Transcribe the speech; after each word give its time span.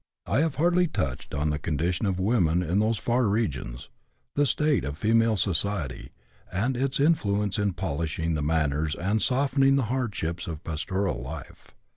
I 0.25 0.39
have 0.39 0.55
hardly 0.55 0.87
touched 0.87 1.31
on 1.35 1.51
the 1.51 1.59
condition 1.59 2.07
of 2.07 2.19
women 2.19 2.63
in 2.63 2.79
those 2.79 2.97
far 2.97 3.27
regions, 3.27 3.87
the 4.33 4.47
state 4.47 4.83
of 4.83 4.97
female 4.97 5.37
society, 5.37 6.09
and 6.51 6.75
its 6.75 6.99
influence 6.99 7.59
in 7.59 7.73
polishing 7.73 8.33
the 8.33 8.41
manners 8.41 8.95
and 8.95 9.21
softening 9.21 9.75
the 9.75 9.83
hardships 9.93 10.47
of 10.47 10.55
a 10.55 10.69
pastoral 10.71 11.21
life. 11.21 11.75